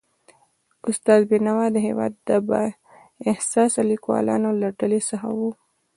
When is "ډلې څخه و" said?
4.79-5.39